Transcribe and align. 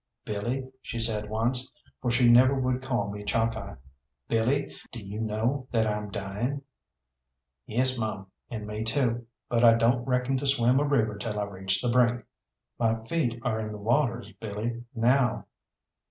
"Billy," 0.25 0.67
she 0.81 0.99
said 0.99 1.29
once, 1.29 1.71
for 2.01 2.09
she 2.09 2.27
never 2.27 2.55
would 2.59 2.81
call 2.81 3.11
me 3.11 3.23
Chalkeye, 3.23 3.75
"Billy, 4.27 4.73
do 4.91 4.99
you 4.99 5.19
know 5.21 5.67
that 5.69 5.85
I'm 5.85 6.09
dying?" 6.09 6.63
"Yes, 7.67 7.99
mum, 7.99 8.25
and 8.49 8.65
me 8.65 8.83
too, 8.83 9.27
but 9.47 9.63
I 9.63 9.75
don't 9.75 10.03
reckon 10.07 10.37
to 10.37 10.47
swim 10.47 10.79
a 10.79 10.83
river 10.85 11.19
till 11.19 11.39
I 11.39 11.43
reach 11.43 11.83
the 11.83 11.89
brink." 11.89 12.25
"My 12.79 12.99
feet 13.05 13.39
are 13.43 13.59
in 13.59 13.71
the 13.71 13.77
waters, 13.77 14.31
Billy, 14.39 14.83
now." 14.95 15.45